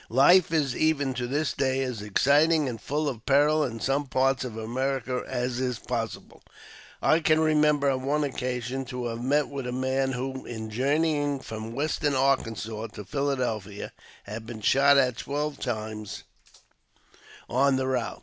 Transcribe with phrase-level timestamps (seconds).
[0.09, 4.43] Life is, even to this day, as exciting and full of peril in some parts
[4.43, 6.41] of America as is possible.
[7.03, 11.41] I can remember on one occasion to have met with a man who, in journeying
[11.41, 13.91] from Western Arkansas to Philadelphia,
[14.23, 16.23] had been shot at twelve times
[17.47, 18.17] on the route.